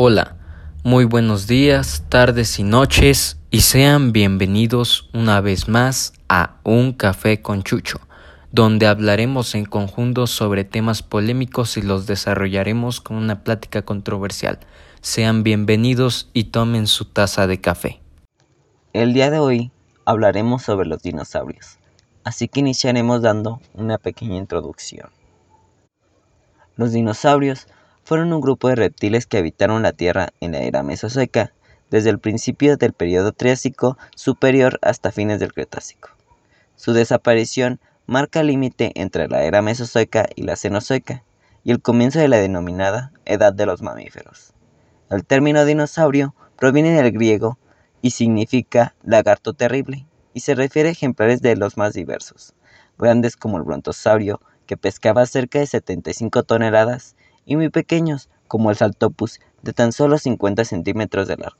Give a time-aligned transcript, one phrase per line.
[0.00, 0.36] Hola,
[0.84, 7.42] muy buenos días, tardes y noches y sean bienvenidos una vez más a Un Café
[7.42, 7.98] con Chucho,
[8.52, 14.60] donde hablaremos en conjunto sobre temas polémicos y los desarrollaremos con una plática controversial.
[15.00, 18.00] Sean bienvenidos y tomen su taza de café.
[18.92, 19.72] El día de hoy
[20.04, 21.80] hablaremos sobre los dinosaurios,
[22.22, 25.10] así que iniciaremos dando una pequeña introducción.
[26.76, 27.66] Los dinosaurios
[28.08, 31.52] fueron un grupo de reptiles que habitaron la Tierra en la era Mesozoica,
[31.90, 36.08] desde el principio del periodo Triásico superior hasta fines del Cretácico.
[36.74, 41.22] Su desaparición marca el límite entre la era Mesozoica y la Cenozoica,
[41.64, 44.54] y el comienzo de la denominada Edad de los Mamíferos.
[45.10, 47.58] El término dinosaurio proviene del griego
[48.00, 52.54] y significa lagarto terrible, y se refiere a ejemplares de los más diversos,
[52.96, 57.16] grandes como el brontosaurio, que pescaba cerca de 75 toneladas,
[57.48, 61.58] y muy pequeños, como el saltopus, de tan solo 50 centímetros de largo.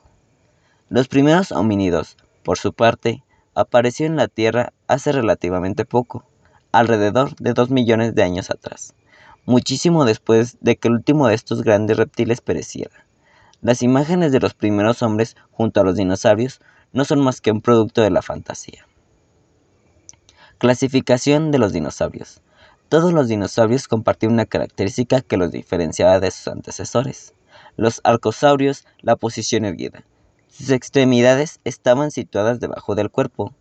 [0.91, 6.27] Los primeros homínidos, por su parte, aparecieron en la Tierra hace relativamente poco,
[6.72, 8.94] alrededor de 2 millones de años atrás,
[9.47, 13.06] muchísimo después de que el último de estos grandes reptiles pereciera.
[13.62, 16.61] Las imágenes de los primeros hombres junto a los dinosaurios
[16.92, 18.86] no son más que un producto de la fantasía.
[20.59, 22.42] Clasificación de los dinosaurios.
[22.89, 27.34] Todos los dinosaurios compartían una característica que los diferenciaba de sus antecesores.
[27.77, 30.05] Los arcosaurios, la posición erguida.
[30.48, 33.53] Sus extremidades estaban situadas debajo del cuerpo.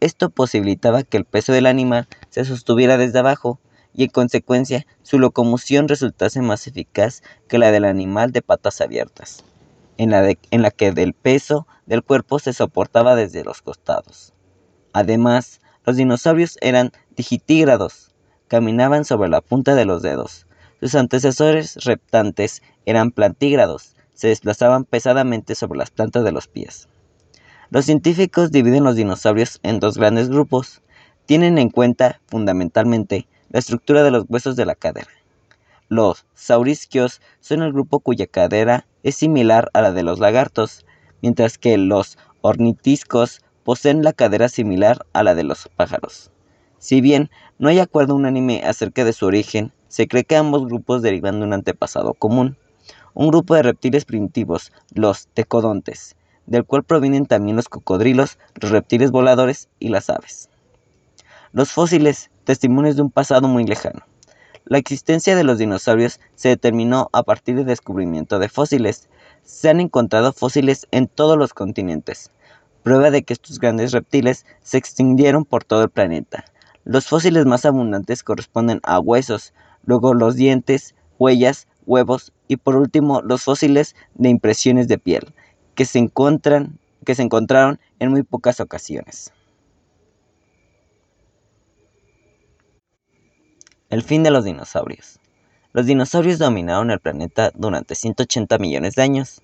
[0.00, 3.60] Esto posibilitaba que el peso del animal se sostuviera desde abajo
[3.92, 9.44] y en consecuencia su locomoción resultase más eficaz que la del animal de patas abiertas,
[9.98, 14.32] en la, en la que el peso del cuerpo se soportaba desde los costados.
[14.94, 18.09] Además, los dinosaurios eran digitígrados,
[18.50, 20.44] caminaban sobre la punta de los dedos.
[20.80, 26.88] Sus antecesores reptantes eran plantígrados, se desplazaban pesadamente sobre las plantas de los pies.
[27.70, 30.82] Los científicos dividen los dinosaurios en dos grandes grupos.
[31.26, 35.12] Tienen en cuenta, fundamentalmente, la estructura de los huesos de la cadera.
[35.88, 40.84] Los saurisquios son el grupo cuya cadera es similar a la de los lagartos,
[41.22, 46.32] mientras que los ornitiscos poseen la cadera similar a la de los pájaros.
[46.80, 51.02] Si bien no hay acuerdo unánime acerca de su origen, se cree que ambos grupos
[51.02, 52.56] derivan de un antepasado común,
[53.12, 59.10] un grupo de reptiles primitivos, los tecodontes, del cual provienen también los cocodrilos, los reptiles
[59.10, 60.48] voladores y las aves.
[61.52, 64.06] Los fósiles, testimonios de un pasado muy lejano.
[64.64, 69.10] La existencia de los dinosaurios se determinó a partir del descubrimiento de fósiles.
[69.42, 72.30] Se han encontrado fósiles en todos los continentes,
[72.82, 76.46] prueba de que estos grandes reptiles se extinguieron por todo el planeta,
[76.84, 79.52] los fósiles más abundantes corresponden a huesos,
[79.84, 85.34] luego los dientes, huellas, huevos y por último los fósiles de impresiones de piel,
[85.74, 89.32] que se, encuentran, que se encontraron en muy pocas ocasiones.
[93.90, 95.18] El fin de los dinosaurios.
[95.72, 99.42] Los dinosaurios dominaron el planeta durante 180 millones de años.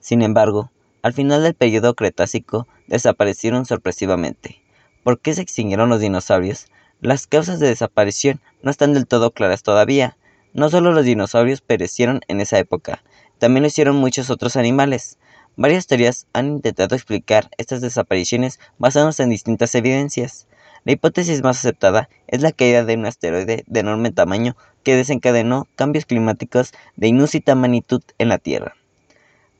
[0.00, 0.70] Sin embargo,
[1.02, 4.63] al final del periodo Cretácico desaparecieron sorpresivamente.
[5.04, 6.68] ¿Por qué se extinguieron los dinosaurios?
[7.02, 10.16] Las causas de desaparición no están del todo claras todavía.
[10.54, 13.02] No solo los dinosaurios perecieron en esa época,
[13.38, 15.18] también lo hicieron muchos otros animales.
[15.56, 20.46] Varias teorías han intentado explicar estas desapariciones basándose en distintas evidencias.
[20.84, 25.68] La hipótesis más aceptada es la caída de un asteroide de enorme tamaño que desencadenó
[25.76, 28.74] cambios climáticos de inusita magnitud en la Tierra,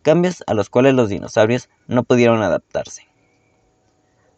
[0.01, 3.07] cambios a los cuales los dinosaurios no pudieron adaptarse.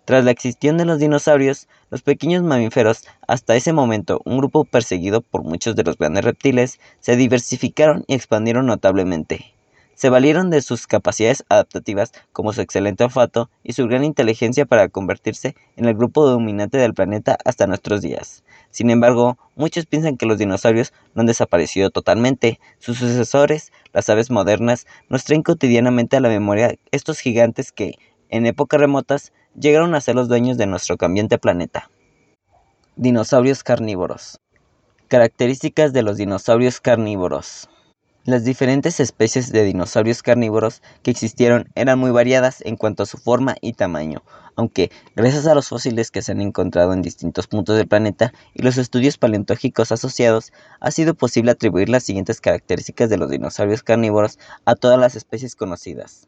[0.06, 5.20] Tras la extinción de los dinosaurios, los pequeños mamíferos, hasta ese momento un grupo perseguido
[5.20, 9.52] por muchos de los grandes reptiles, se diversificaron y expandieron notablemente.
[9.96, 14.88] Se valieron de sus capacidades adaptativas como su excelente olfato y su gran inteligencia para
[14.88, 18.44] convertirse en el grupo dominante del planeta hasta nuestros días.
[18.70, 22.60] Sin embargo, muchos piensan que los dinosaurios no han desaparecido totalmente.
[22.78, 27.98] Sus sucesores, las aves modernas, nos traen cotidianamente a la memoria estos gigantes que,
[28.30, 31.90] en épocas remotas, llegaron a ser los dueños de nuestro cambiante planeta.
[32.96, 34.38] Dinosaurios carnívoros.
[35.08, 37.68] Características de los dinosaurios carnívoros.
[38.26, 43.18] Las diferentes especies de dinosaurios carnívoros que existieron eran muy variadas en cuanto a su
[43.18, 44.24] forma y tamaño,
[44.56, 48.62] aunque gracias a los fósiles que se han encontrado en distintos puntos del planeta y
[48.62, 54.40] los estudios paleontológicos asociados, ha sido posible atribuir las siguientes características de los dinosaurios carnívoros
[54.64, 56.26] a todas las especies conocidas.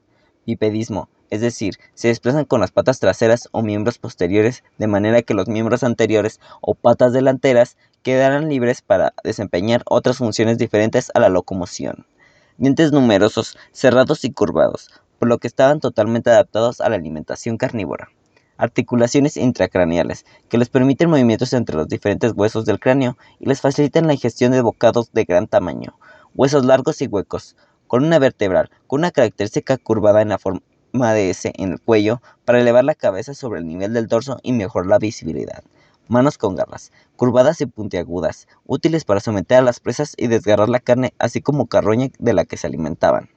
[0.48, 5.34] Bipedismo, es decir, se desplazan con las patas traseras o miembros posteriores de manera que
[5.34, 11.28] los miembros anteriores o patas delanteras quedarán libres para desempeñar otras funciones diferentes a la
[11.28, 12.06] locomoción.
[12.56, 18.08] dientes numerosos, cerrados y curvados, por lo que estaban totalmente adaptados a la alimentación carnívora.
[18.56, 24.06] Articulaciones intracraneales, que les permiten movimientos entre los diferentes huesos del cráneo y les facilitan
[24.06, 25.98] la ingestión de bocados de gran tamaño.
[26.34, 27.54] Huesos largos y huecos,
[27.88, 30.61] con una vertebral, con una característica curvada en la forma
[30.93, 34.52] de S en el cuello para elevar la cabeza sobre el nivel del dorso y
[34.52, 35.64] mejorar la visibilidad.
[36.06, 40.81] Manos con garras, curvadas y puntiagudas, útiles para someter a las presas y desgarrar la
[40.81, 43.29] carne, así como carroña de la que se alimentaban.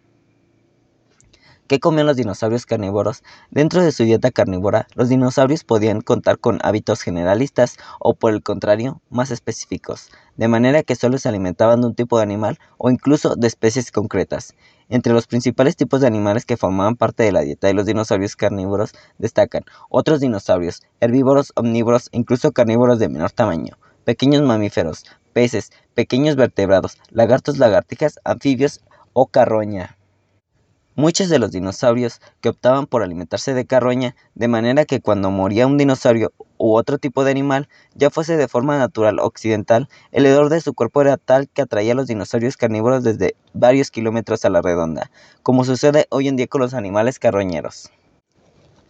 [1.72, 3.24] ¿Qué comían los dinosaurios carnívoros?
[3.50, 8.44] Dentro de su dieta carnívora, los dinosaurios podían contar con hábitos generalistas o por el
[8.44, 12.90] contrario, más específicos, de manera que solo se alimentaban de un tipo de animal o
[12.90, 14.54] incluso de especies concretas.
[14.90, 18.36] Entre los principales tipos de animales que formaban parte de la dieta de los dinosaurios
[18.36, 25.72] carnívoros destacan otros dinosaurios, herbívoros, omnívoros e incluso carnívoros de menor tamaño, pequeños mamíferos, peces,
[25.94, 28.82] pequeños vertebrados, lagartos, lagartijas, anfibios
[29.14, 29.96] o carroña.
[30.96, 35.66] Muchos de los dinosaurios que optaban por alimentarse de carroña, de manera que cuando moría
[35.66, 40.26] un dinosaurio u otro tipo de animal, ya fuese de forma natural o occidental, el
[40.26, 44.44] hedor de su cuerpo era tal que atraía a los dinosaurios carnívoros desde varios kilómetros
[44.44, 45.12] a la redonda,
[45.44, 47.90] como sucede hoy en día con los animales carroñeros.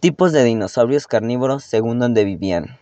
[0.00, 2.80] Tipos de dinosaurios carnívoros según donde vivían.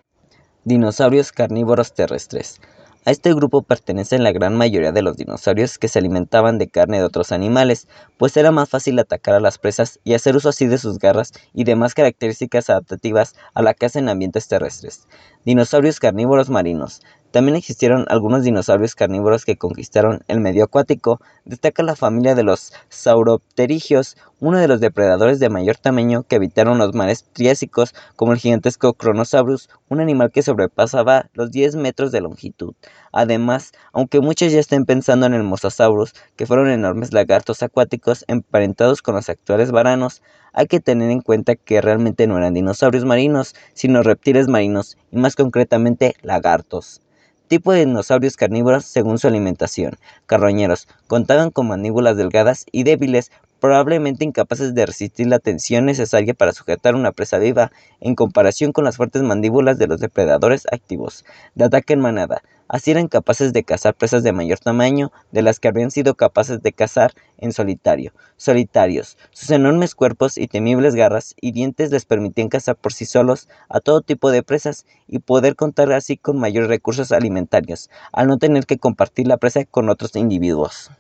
[0.65, 2.59] Dinosaurios carnívoros terrestres.
[3.05, 6.99] A este grupo pertenecen la gran mayoría de los dinosaurios que se alimentaban de carne
[6.99, 7.89] de otros animales,
[8.19, 11.33] pues era más fácil atacar a las presas y hacer uso así de sus garras
[11.55, 15.07] y demás características adaptativas a la caza en ambientes terrestres.
[15.47, 17.01] Dinosaurios carnívoros marinos.
[17.31, 21.19] También existieron algunos dinosaurios carnívoros que conquistaron el medio acuático.
[21.47, 26.77] Destaca la familia de los sauropterigios, uno de los depredadores de mayor tamaño que habitaron
[26.77, 32.21] los mares triásicos, como el gigantesco Kronosaurus, un animal que sobrepasaba los 10 metros de
[32.21, 32.75] longitud.
[33.11, 39.01] Además, aunque muchos ya estén pensando en el Mosasaurus, que fueron enormes lagartos acuáticos emparentados
[39.01, 40.21] con los actuales varanos,
[40.53, 45.17] hay que tener en cuenta que realmente no eran dinosaurios marinos, sino reptiles marinos, y
[45.17, 47.01] más concretamente lagartos.
[47.49, 49.99] Tipo de dinosaurios carnívoros según su alimentación.
[50.27, 50.87] Carroñeros.
[51.09, 56.95] Contaban con mandíbulas delgadas y débiles, probablemente incapaces de resistir la tensión necesaria para sujetar
[56.95, 61.25] una presa viva, en comparación con las fuertes mandíbulas de los depredadores activos.
[61.57, 62.41] De ataque en manada.
[62.73, 66.63] Así eran capaces de cazar presas de mayor tamaño de las que habían sido capaces
[66.63, 68.13] de cazar en solitario.
[68.37, 69.19] Solitarios.
[69.33, 73.81] Sus enormes cuerpos y temibles garras y dientes les permitían cazar por sí solos a
[73.81, 78.67] todo tipo de presas y poder contar así con mayores recursos alimentarios, al no tener
[78.67, 80.93] que compartir la presa con otros individuos.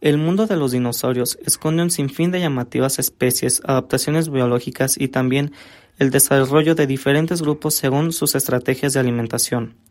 [0.00, 5.50] El mundo de los dinosaurios esconde un sinfín de llamativas especies, adaptaciones biológicas y también
[5.98, 9.87] el desarrollo de diferentes grupos según sus estrategias de alimentación.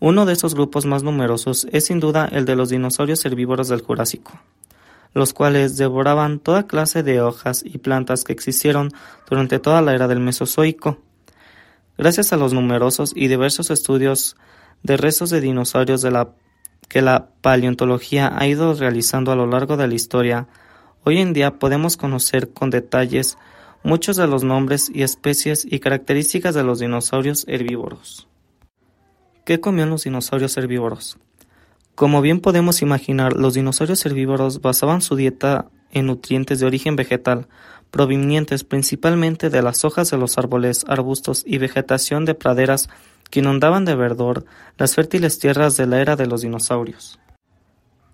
[0.00, 3.82] Uno de esos grupos más numerosos es sin duda el de los dinosaurios herbívoros del
[3.82, 4.32] Jurásico,
[5.14, 8.90] los cuales devoraban toda clase de hojas y plantas que existieron
[9.28, 10.98] durante toda la era del Mesozoico.
[11.96, 14.36] Gracias a los numerosos y diversos estudios
[14.82, 16.04] de restos de dinosaurios
[16.88, 20.48] que la paleontología ha ido realizando a lo largo de la historia,
[21.04, 23.38] hoy en día podemos conocer con detalles
[23.84, 28.26] muchos de los nombres y especies y características de los dinosaurios herbívoros.
[29.44, 31.18] ¿Qué comían los dinosaurios herbívoros?
[31.94, 37.46] Como bien podemos imaginar, los dinosaurios herbívoros basaban su dieta en nutrientes de origen vegetal,
[37.90, 42.88] provenientes principalmente de las hojas de los árboles, arbustos y vegetación de praderas
[43.30, 44.46] que inundaban de verdor
[44.78, 47.18] las fértiles tierras de la era de los dinosaurios.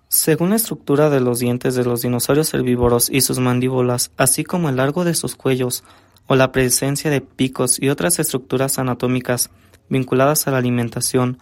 [0.09, 4.67] Según la estructura de los dientes de los dinosaurios herbívoros y sus mandíbulas, así como
[4.67, 5.85] el largo de sus cuellos,
[6.27, 9.49] o la presencia de picos y otras estructuras anatómicas,
[9.91, 11.37] vinculadas a la alimentación,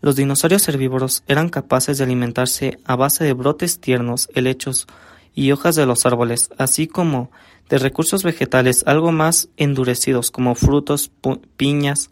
[0.00, 4.86] los dinosaurios herbívoros eran capaces de alimentarse a base de brotes tiernos, helechos
[5.34, 7.30] y hojas de los árboles, así como
[7.68, 11.10] de recursos vegetales algo más endurecidos como frutos,
[11.56, 12.10] piñas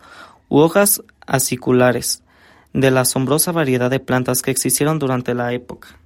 [0.48, 2.22] u hojas aciculares,
[2.72, 5.98] de la asombrosa variedad de plantas que existieron durante la época.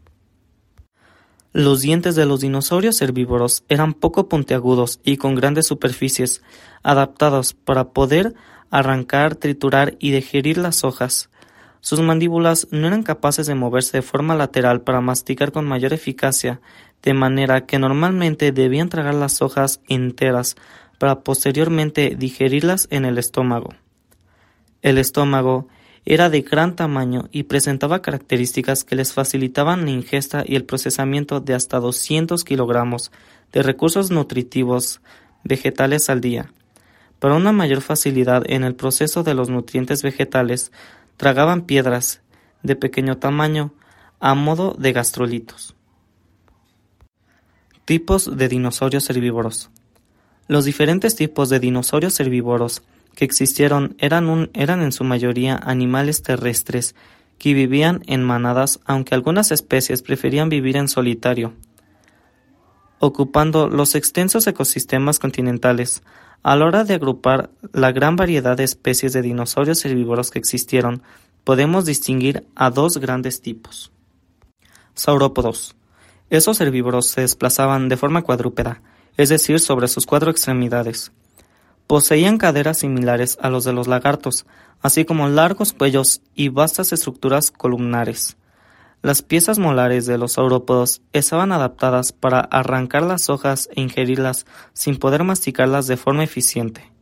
[1.52, 6.42] Los dientes de los dinosaurios herbívoros eran poco puntiagudos y con grandes superficies,
[6.84, 8.34] adaptados para poder
[8.70, 11.30] arrancar, triturar y digerir las hojas.
[11.80, 16.60] Sus mandíbulas no eran capaces de moverse de forma lateral para masticar con mayor eficacia,
[17.02, 20.56] de manera que normalmente debían tragar las hojas enteras
[20.98, 23.70] para posteriormente digerirlas en el estómago.
[24.82, 25.68] El estómago
[26.04, 31.40] era de gran tamaño y presentaba características que les facilitaban la ingesta y el procesamiento
[31.40, 33.10] de hasta 200 kilogramos
[33.52, 35.00] de recursos nutritivos
[35.44, 36.52] vegetales al día.
[37.20, 40.72] Para una mayor facilidad en el proceso de los nutrientes vegetales,
[41.18, 42.22] tragaban piedras
[42.62, 43.72] de pequeño tamaño
[44.20, 45.76] a modo de gastrolitos.
[47.84, 49.70] Tipos de dinosaurios herbívoros.
[50.48, 52.82] Los diferentes tipos de dinosaurios herbívoros
[53.14, 56.94] que existieron eran, eran en su mayoría animales terrestres
[57.38, 61.52] que vivían en manadas, aunque algunas especies preferían vivir en solitario,
[63.00, 66.02] ocupando los extensos ecosistemas continentales.
[66.42, 71.02] A la hora de agrupar la gran variedad de especies de dinosaurios herbívoros que existieron,
[71.42, 73.90] podemos distinguir a dos grandes tipos.
[74.95, 75.75] Saurópodos.
[76.28, 78.83] Esos herbívoros se desplazaban de forma cuadrúpeda,
[79.16, 81.11] es decir, sobre sus cuatro extremidades.
[81.87, 84.47] Poseían caderas similares a los de los lagartos,
[84.83, 88.37] así como largos cuellos y vastas estructuras columnares.
[89.02, 94.99] Las piezas molares de los saurópodos estaban adaptadas para arrancar las hojas e ingerirlas sin
[94.99, 96.92] poder masticarlas de forma eficiente.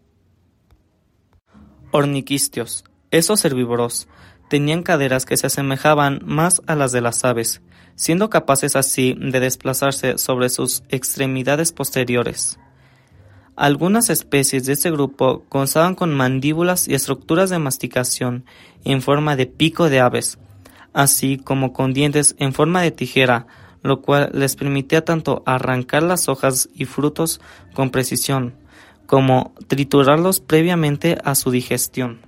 [1.90, 2.84] Orniquistios.
[3.10, 4.06] Esos herbívoros
[4.48, 7.62] tenían caderas que se asemejaban más a las de las aves,
[7.96, 12.60] siendo capaces así de desplazarse sobre sus extremidades posteriores.
[13.56, 18.44] Algunas especies de este grupo constaban con mandíbulas y estructuras de masticación
[18.84, 20.38] en forma de pico de aves,
[20.98, 23.46] así como con dientes en forma de tijera,
[23.84, 27.40] lo cual les permitía tanto arrancar las hojas y frutos
[27.72, 28.56] con precisión,
[29.06, 32.18] como triturarlos previamente a su digestión.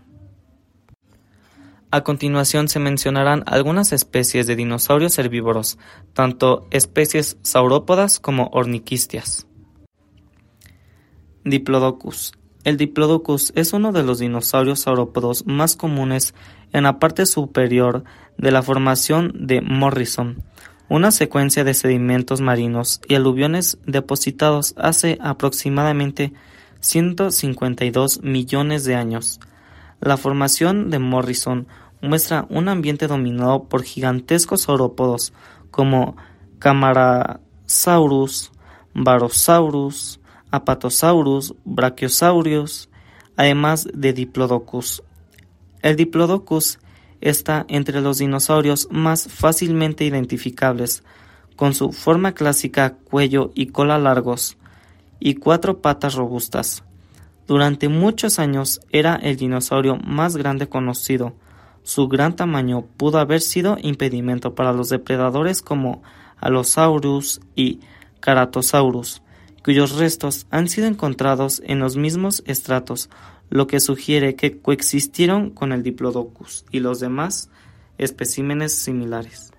[1.90, 5.76] A continuación se mencionarán algunas especies de dinosaurios herbívoros,
[6.12, 9.48] tanto especies saurópodas como orniquistias.
[11.42, 12.34] Diplodocus.
[12.62, 16.34] El Diplodocus es uno de los dinosaurios saurópodos más comunes
[16.72, 18.04] en la parte superior
[18.40, 20.42] de la formación de Morrison,
[20.88, 26.32] una secuencia de sedimentos marinos y aluviones depositados hace aproximadamente
[26.80, 29.40] 152 millones de años.
[30.00, 31.66] La formación de Morrison
[32.00, 35.34] muestra un ambiente dominado por gigantescos saurópodos
[35.70, 36.16] como
[36.58, 38.52] Camarasaurus,
[38.94, 40.18] Barosaurus,
[40.50, 42.88] Apatosaurus, Brachiosaurus,
[43.36, 45.02] además de Diplodocus.
[45.82, 46.78] El Diplodocus
[47.20, 51.02] está entre los dinosaurios más fácilmente identificables,
[51.56, 54.56] con su forma clásica, cuello y cola largos,
[55.18, 56.82] y cuatro patas robustas.
[57.46, 61.34] Durante muchos años era el dinosaurio más grande conocido.
[61.82, 66.02] Su gran tamaño pudo haber sido impedimento para los depredadores como
[66.38, 67.80] Allosaurus y
[68.24, 69.22] Ceratosaurus,
[69.64, 73.10] cuyos restos han sido encontrados en los mismos estratos,
[73.50, 77.50] lo que sugiere que coexistieron con el Diplodocus y los demás
[77.98, 79.52] especímenes similares.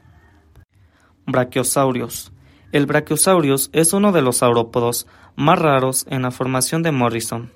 [1.27, 2.31] Brachiosaurios.
[2.71, 7.51] El Brachiosaurus es uno de los saurópodos más raros en la formación de Morrison.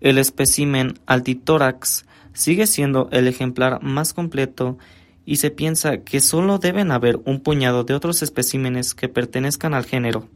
[0.00, 4.78] El espécimen Altitórax sigue siendo el ejemplar más completo
[5.24, 9.84] y se piensa que solo deben haber un puñado de otros especímenes que pertenezcan al
[9.84, 10.28] género.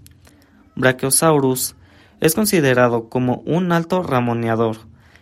[0.74, 1.76] Brachiosaurus
[2.20, 4.78] es considerado como un alto ramoneador,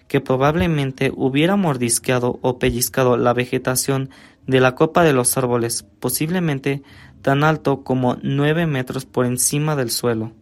[0.08, 4.10] que probablemente hubiera mordisqueado o pellizcado la vegetación
[4.46, 6.82] de la copa de los árboles, posiblemente
[7.22, 10.32] tan alto como nueve metros por encima del suelo.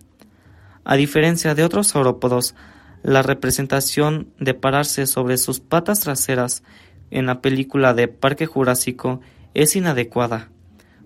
[0.85, 2.55] A diferencia de otros saurópodos,
[3.03, 6.63] la representación de pararse sobre sus patas traseras
[7.11, 9.21] en la película de Parque Jurásico
[9.55, 10.49] es inadecuada.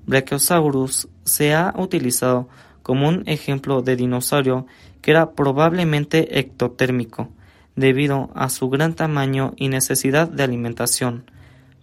[0.07, 2.49] Brachiosaurus se ha utilizado
[2.83, 4.67] como un ejemplo de dinosaurio
[5.01, 7.31] que era probablemente ectotérmico,
[7.77, 11.31] debido a su gran tamaño y necesidad de alimentación,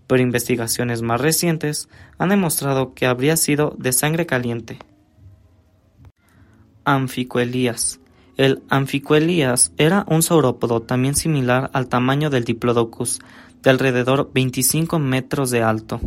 [0.07, 4.79] pero investigaciones más recientes han demostrado que habría sido de sangre caliente.
[6.83, 7.99] Anficoelías
[8.37, 13.19] El Anficoelías era un saurópodo también similar al tamaño del Diplodocus,
[13.61, 16.01] de alrededor 25 metros de alto.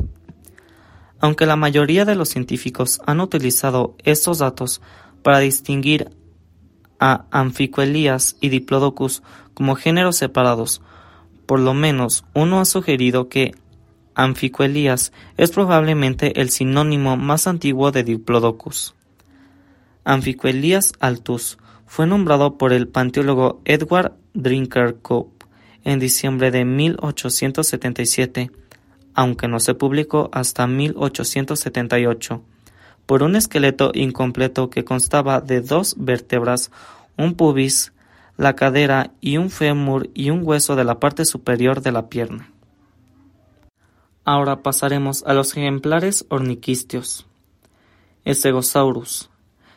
[1.20, 4.82] Aunque la mayoría de los científicos han utilizado estos datos
[5.22, 6.10] para distinguir
[7.04, 10.80] a Amphicoelías y Diplodocus como géneros separados,
[11.44, 13.54] por lo menos uno ha sugerido que
[14.14, 18.94] Amphicoelías es probablemente el sinónimo más antiguo de Diplodocus.
[20.04, 25.44] Amphicoelías altus fue nombrado por el panteólogo Edward Drinker Cope
[25.84, 28.50] en diciembre de 1877
[29.12, 32.42] aunque no se publicó hasta 1878,
[33.06, 36.70] por un esqueleto incompleto que constaba de dos vértebras,
[37.16, 37.92] un pubis,
[38.36, 42.50] la cadera y un fémur y un hueso de la parte superior de la pierna.
[44.24, 47.26] Ahora pasaremos a los ejemplares orniquistios.
[48.24, 49.30] Estegosaurus.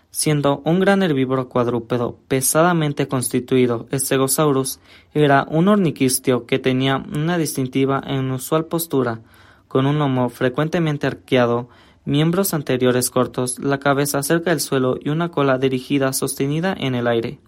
[0.10, 4.80] Siendo un gran herbívoro cuadrúpedo pesadamente constituido, Stegosaurus
[5.14, 9.20] era un orniquistio que tenía una distintiva e inusual postura,
[9.68, 11.70] con un lomo frecuentemente arqueado,
[12.08, 17.06] miembros anteriores cortos, la cabeza cerca del suelo y una cola dirigida sostenida en el
[17.06, 17.42] aire.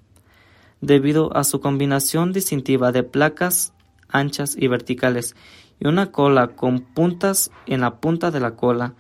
[0.82, 3.74] Debido a su combinación distintiva de placas
[4.10, 5.36] anchas y verticales
[5.80, 8.96] y una cola con puntas en la punta de la cola,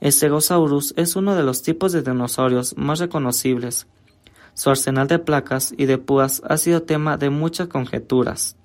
[0.00, 3.86] el Stegosaurus es uno de los tipos de dinosaurios más reconocibles.
[4.52, 8.58] Su arsenal de placas y de púas ha sido tema de muchas conjeturas.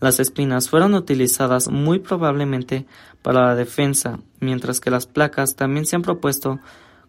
[0.00, 2.86] Las espinas fueron utilizadas muy probablemente
[3.20, 6.58] para la defensa, mientras que las placas también se han propuesto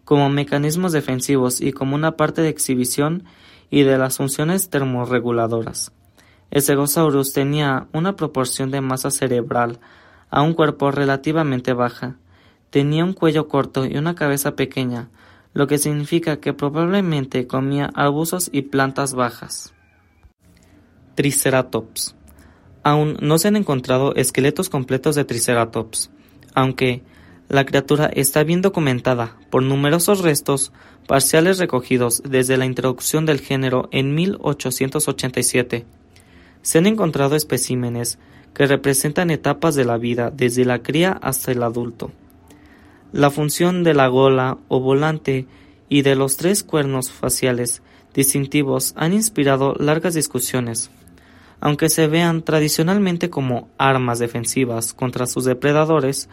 [0.04, 3.24] como mecanismos defensivos y como una parte de exhibición
[3.70, 5.92] y de las funciones termorreguladoras.
[6.50, 9.80] El Stegosaurus tenía una proporción de masa cerebral
[10.28, 12.16] a un cuerpo relativamente baja,
[12.68, 15.08] tenía un cuello corto y una cabeza pequeña,
[15.54, 19.72] lo que significa que probablemente comía arbustos y plantas bajas.
[21.14, 22.16] Triceratops
[22.82, 26.10] Aún no se han encontrado esqueletos completos de Triceratops,
[26.54, 27.02] aunque
[27.48, 30.72] la criatura está bien documentada por numerosos restos
[31.06, 35.84] parciales recogidos desde la introducción del género en 1887.
[36.62, 38.18] Se han encontrado especímenes
[38.54, 42.10] que representan etapas de la vida desde la cría hasta el adulto.
[43.12, 45.46] La función de la gola o volante
[45.88, 47.82] y de los tres cuernos faciales
[48.14, 50.90] distintivos han inspirado largas discusiones
[51.62, 56.28] aunque se vean tradicionalmente como armas defensivas contra sus depredadores,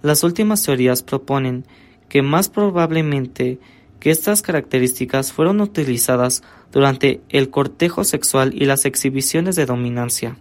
[0.00, 1.66] las últimas teorías proponen
[2.08, 3.60] que más probablemente
[4.00, 10.38] que estas características fueron utilizadas durante el cortejo sexual y las exhibiciones de dominancia,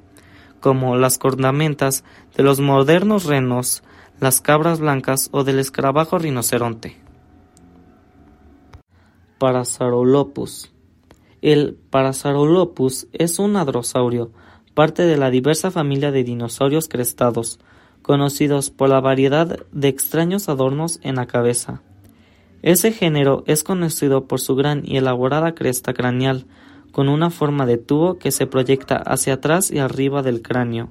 [0.62, 2.06] como las cornamentas
[2.38, 3.84] de los modernos renos,
[4.22, 6.96] las cabras blancas o del escarabajo rinoceronte.
[9.38, 10.72] Parasaurolophus
[11.42, 14.32] el Parasaurolophus es un hadrosaurio,
[14.74, 17.60] parte de la diversa familia de dinosaurios crestados,
[18.02, 21.82] conocidos por la variedad de extraños adornos en la cabeza.
[22.62, 26.46] Ese género es conocido por su gran y elaborada cresta craneal,
[26.92, 30.90] con una forma de tubo que se proyecta hacia atrás y arriba del cráneo.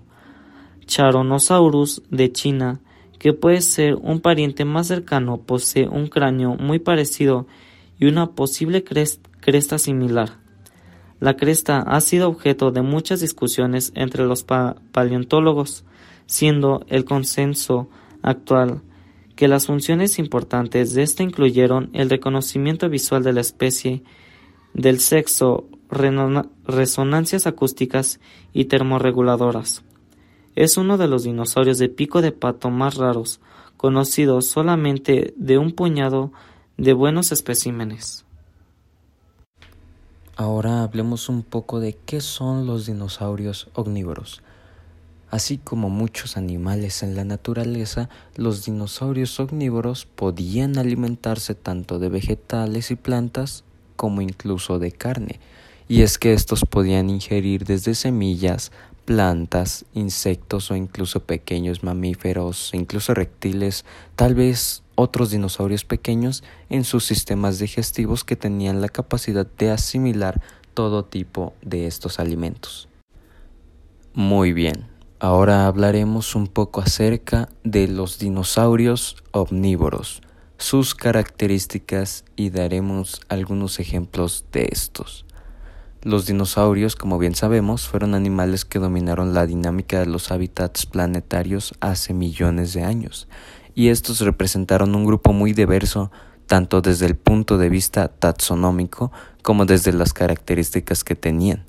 [0.87, 2.81] Charonosaurus de China,
[3.19, 7.47] que puede ser un pariente más cercano, posee un cráneo muy parecido
[7.99, 9.28] y una posible cresta
[9.79, 10.39] similar.
[11.21, 15.85] La cresta ha sido objeto de muchas discusiones entre los paleontólogos,
[16.27, 17.89] siendo el consenso
[18.23, 18.83] actual
[19.35, 24.03] que las funciones importantes de esta incluyeron el reconocimiento visual de la especie,
[24.75, 25.69] del sexo,
[26.67, 28.21] resonancias acústicas
[28.53, 29.85] y termorreguladoras.
[30.57, 33.41] Es uno de los dinosaurios de pico de pato más raros,
[33.77, 36.33] conocidos solamente de un puñado
[36.77, 38.25] de buenos especímenes.
[40.41, 44.41] Ahora hablemos un poco de qué son los dinosaurios omnívoros.
[45.33, 52.93] Así como muchos animales en la naturaleza, los dinosaurios omnívoros podían alimentarse tanto de vegetales
[52.93, 53.65] y plantas
[53.97, 55.41] como incluso de carne,
[55.89, 58.71] y es que estos podían ingerir desde semillas,
[59.09, 67.07] plantas, insectos o incluso pequeños mamíferos, incluso reptiles, tal vez otros dinosaurios pequeños en sus
[67.07, 70.43] sistemas digestivos que tenían la capacidad de asimilar
[70.75, 72.91] todo tipo de estos alimentos.
[74.13, 74.89] Muy bien,
[75.21, 80.21] ahora hablaremos un poco acerca de los dinosaurios omnívoros,
[80.59, 85.25] sus características y daremos algunos ejemplos de estos.
[86.03, 91.75] Los dinosaurios, como bien sabemos, fueron animales que dominaron la dinámica de los hábitats planetarios
[91.81, 93.27] hace millones de años
[93.75, 96.11] y estos representaron un grupo muy diverso
[96.47, 101.65] tanto desde el punto de vista taxonómico como desde las características que tenían.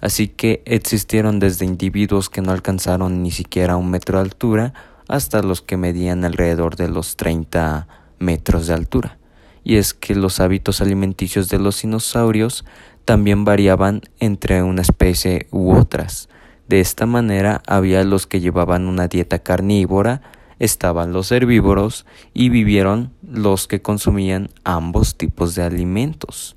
[0.00, 4.74] Así que existieron desde individuos que no alcanzaron ni siquiera un metro de altura
[5.08, 7.86] hasta los que medían alrededor de los 30
[8.18, 9.18] metros de altura.
[9.62, 12.66] Y es que los hábitos alimenticios de los dinosaurios
[13.04, 16.28] también variaban entre una especie u otras.
[16.68, 20.22] De esta manera había los que llevaban una dieta carnívora,
[20.58, 26.56] estaban los herbívoros y vivieron los que consumían ambos tipos de alimentos,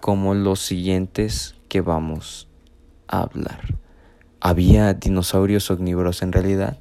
[0.00, 2.48] como los siguientes que vamos
[3.06, 3.76] a hablar.
[4.40, 6.78] ¿Había dinosaurios omnívoros en realidad?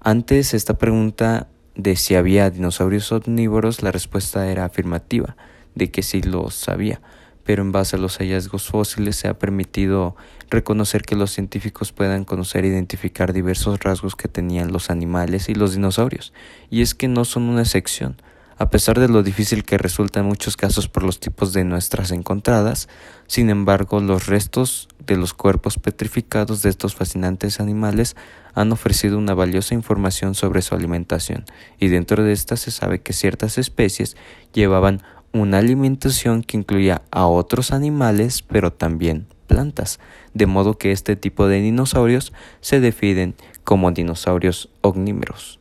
[0.00, 5.36] Antes esta pregunta de si había dinosaurios omnívoros, la respuesta era afirmativa,
[5.74, 7.00] de que sí los sabía
[7.44, 10.16] pero en base a los hallazgos fósiles se ha permitido
[10.50, 15.54] reconocer que los científicos puedan conocer e identificar diversos rasgos que tenían los animales y
[15.54, 16.32] los dinosaurios,
[16.70, 18.16] y es que no son una excepción.
[18.56, 22.12] A pesar de lo difícil que resulta en muchos casos por los tipos de nuestras
[22.12, 22.88] encontradas,
[23.26, 28.14] sin embargo, los restos de los cuerpos petrificados de estos fascinantes animales
[28.54, 31.44] han ofrecido una valiosa información sobre su alimentación,
[31.80, 34.16] y dentro de esta se sabe que ciertas especies
[34.52, 35.02] llevaban
[35.34, 39.98] una alimentación que incluía a otros animales, pero también plantas,
[40.32, 45.58] de modo que este tipo de dinosaurios se definen como dinosaurios omnívoros.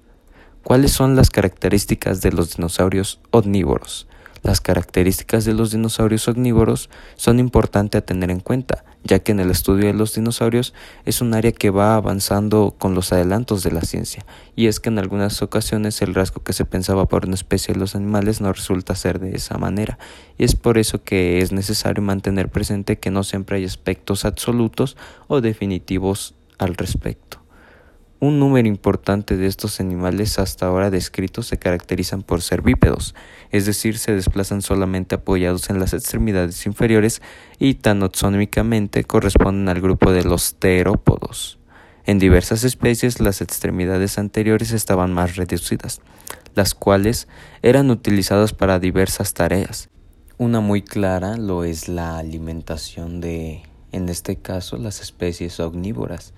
[0.63, 4.07] ¿Cuáles son las características de los dinosaurios omnívoros?
[4.43, 9.39] Las características de los dinosaurios omnívoros son importantes a tener en cuenta, ya que en
[9.39, 10.73] el estudio de los dinosaurios
[11.05, 14.89] es un área que va avanzando con los adelantos de la ciencia, y es que
[14.89, 18.51] en algunas ocasiones el rasgo que se pensaba por una especie de los animales no
[18.51, 19.97] resulta ser de esa manera,
[20.37, 24.97] y es por eso que es necesario mantener presente que no siempre hay aspectos absolutos
[25.27, 27.42] o definitivos al respecto.
[28.23, 33.15] Un número importante de estos animales hasta ahora descritos se caracterizan por ser bípedos,
[33.51, 37.21] es decir, se desplazan solamente apoyados en las extremidades inferiores
[37.59, 41.59] y taxonómicamente corresponden al grupo de los terópodos.
[42.05, 45.99] En diversas especies las extremidades anteriores estaban más reducidas,
[46.55, 47.27] las cuales
[47.61, 49.89] eran utilizadas para diversas tareas.
[50.37, 56.33] Una muy clara lo es la alimentación de, en este caso, las especies omnívoras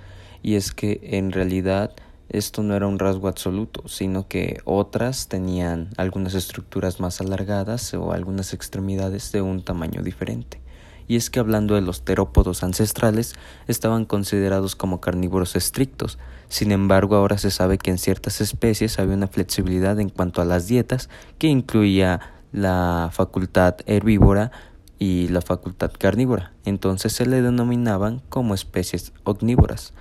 [0.45, 1.95] y es que en realidad
[2.29, 8.11] esto no era un rasgo absoluto, sino que otras tenían algunas estructuras más alargadas o
[8.11, 10.61] algunas extremidades de un tamaño diferente.
[11.07, 13.33] Y es que hablando de los terópodos ancestrales,
[13.65, 16.19] estaban considerados como carnívoros estrictos.
[16.47, 20.45] Sin embargo, ahora se sabe que en ciertas especies había una flexibilidad en cuanto a
[20.45, 22.19] las dietas que incluía
[22.51, 24.51] la facultad herbívora
[24.99, 26.53] y la facultad carnívora.
[26.65, 29.95] Entonces se le denominaban como especies omnívoras.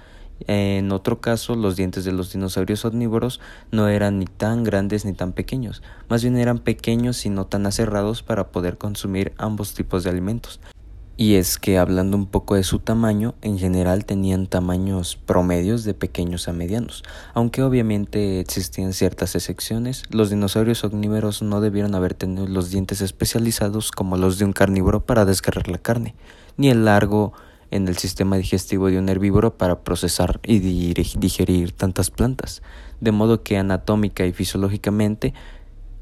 [0.46, 5.12] En otro caso, los dientes de los dinosaurios omnívoros no eran ni tan grandes ni
[5.12, 10.04] tan pequeños, más bien eran pequeños y no tan aserrados para poder consumir ambos tipos
[10.04, 10.60] de alimentos.
[11.16, 15.94] Y es que hablando un poco de su tamaño, en general tenían tamaños promedios de
[15.94, 22.48] pequeños a medianos, aunque obviamente existían ciertas excepciones, los dinosaurios omnívoros no debieron haber tenido
[22.48, 26.16] los dientes especializados como los de un carnívoro para desgarrar la carne,
[26.56, 27.32] ni el largo
[27.74, 32.62] en el sistema digestivo de un herbívoro para procesar y digerir tantas plantas,
[33.00, 35.34] de modo que anatómica y fisiológicamente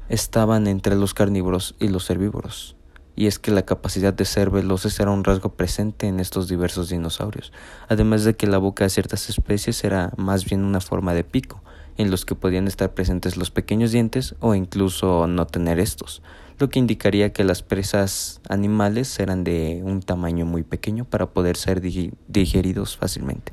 [0.07, 2.75] estaban entre los carnívoros y los herbívoros.
[3.15, 6.89] Y es que la capacidad de ser veloces era un rasgo presente en estos diversos
[6.89, 7.51] dinosaurios,
[7.89, 11.63] además de que la boca de ciertas especies era más bien una forma de pico,
[11.97, 16.21] en los que podían estar presentes los pequeños dientes o incluso no tener estos
[16.63, 21.57] lo que indicaría que las presas animales eran de un tamaño muy pequeño para poder
[21.57, 23.51] ser digeridos fácilmente.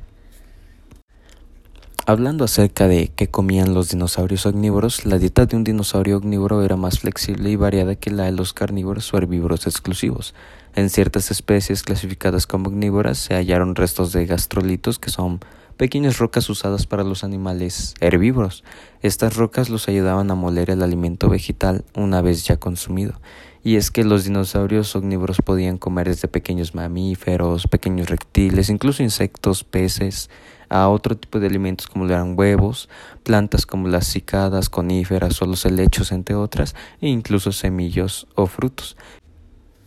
[2.05, 6.77] Hablando acerca de qué comían los dinosaurios omnívoros, la dieta de un dinosaurio omnívoro era
[6.77, 10.33] más flexible y variada que la de los carnívoros o herbívoros exclusivos.
[10.73, 15.41] En ciertas especies clasificadas como omnívoras se hallaron restos de gastrolitos que son
[15.81, 18.63] pequeñas rocas usadas para los animales herbívoros.
[19.01, 23.19] Estas rocas los ayudaban a moler el alimento vegetal una vez ya consumido.
[23.63, 29.63] Y es que los dinosaurios omnívoros podían comer desde pequeños mamíferos, pequeños reptiles, incluso insectos,
[29.63, 30.29] peces,
[30.69, 32.87] a otro tipo de alimentos como eran huevos,
[33.23, 38.97] plantas como las cicadas, coníferas o los helechos, entre otras, e incluso semillos o frutos.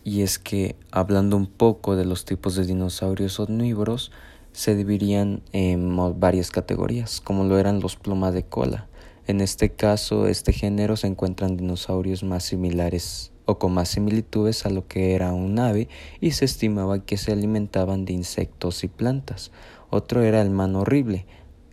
[0.03, 4.11] Y es que, hablando un poco de los tipos de dinosaurios omnívoros,
[4.55, 8.87] se dividirían en varias categorías, como lo eran los plumas de cola.
[9.27, 14.69] En este caso, este género se encuentran dinosaurios más similares o con más similitudes a
[14.69, 15.89] lo que era un ave
[16.21, 19.51] y se estimaba que se alimentaban de insectos y plantas.
[19.89, 21.25] Otro era el man horrible.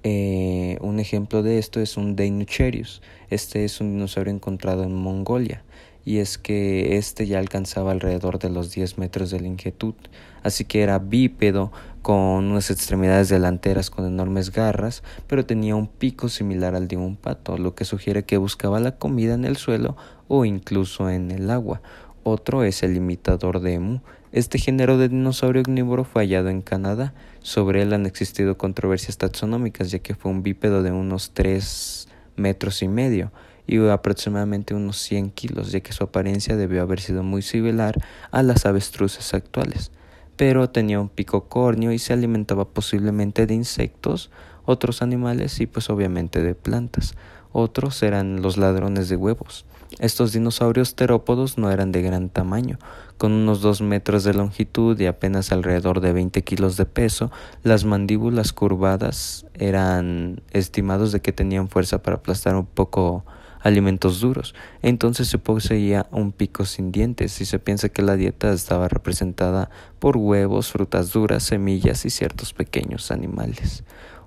[0.03, 3.01] Eh, un ejemplo de esto es un Deinucherius.
[3.31, 5.63] Este es un dinosaurio encontrado en Mongolia
[6.05, 9.95] y es que este ya alcanzaba alrededor de los 10 metros de longitud,
[10.43, 16.29] así que era bípedo con unas extremidades delanteras con enormes garras, pero tenía un pico
[16.29, 19.97] similar al de un pato, lo que sugiere que buscaba la comida en el suelo
[20.27, 21.81] o incluso en el agua.
[22.25, 24.01] Otro es el imitador de emu.
[24.33, 27.15] Este género de dinosaurio omnívoro fue hallado en Canadá.
[27.41, 32.83] Sobre él han existido controversias taxonómicas, ya que fue un bípedo de unos 3 metros
[32.83, 33.31] y medio
[33.67, 37.97] y aproximadamente unos 100 kilos, ya que su apariencia debió haber sido muy similar
[38.31, 39.93] a las avestruces actuales,
[40.37, 44.31] pero tenía un pico córneo y se alimentaba posiblemente de insectos,
[44.65, 47.15] otros animales y pues obviamente de plantas.
[47.53, 49.67] Otros eran los ladrones de huevos.
[49.99, 52.79] Estos dinosaurios terópodos no eran de gran tamaño,
[53.19, 57.31] con unos 2 metros de longitud y apenas alrededor de 20 kilos de peso,
[57.63, 63.25] las mandíbulas curvadas eran estimados de que tenían fuerza para aplastar un poco
[63.63, 64.55] alimentos duros.
[64.83, 69.71] Entonces se poseía un pico sin dientes y se piensa que la dieta estaba representada
[69.99, 73.85] por huevos, frutas duras, semillas y ciertos pequeños animales.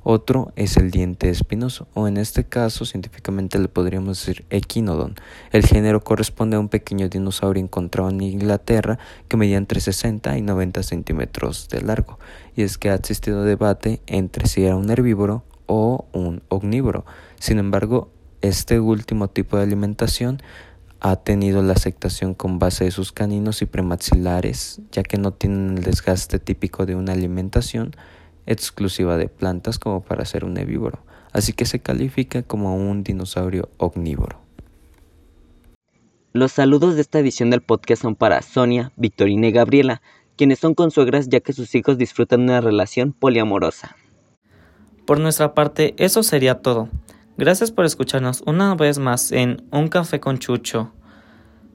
[0.07, 5.15] Otro es el diente espinoso, o en este caso científicamente le podríamos decir equinodon.
[5.51, 10.43] El género corresponde a un pequeño dinosaurio encontrado en Inglaterra que medía entre 60 y
[10.43, 12.19] 90 centímetros de largo.
[12.55, 17.03] Y es que ha existido debate entre si era un herbívoro o un omnívoro.
[17.39, 18.11] Sin embargo,
[18.47, 20.41] este último tipo de alimentación
[20.99, 25.77] ha tenido la aceptación con base de sus caninos y premaxilares, ya que no tienen
[25.77, 27.95] el desgaste típico de una alimentación
[28.45, 30.99] exclusiva de plantas como para ser un herbívoro,
[31.31, 34.39] así que se califica como un dinosaurio omnívoro.
[36.33, 40.01] Los saludos de esta edición del podcast son para Sonia, Victorina y Gabriela,
[40.35, 43.95] quienes son consuegras ya que sus hijos disfrutan de una relación poliamorosa.
[45.05, 46.89] Por nuestra parte, eso sería todo.
[47.37, 50.93] Gracias por escucharnos una vez más en Un Café con Chucho.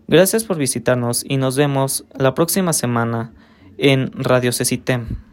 [0.09, 3.33] Gracias por visitarnos y nos vemos la próxima semana
[3.77, 5.30] en Radio Cecitem.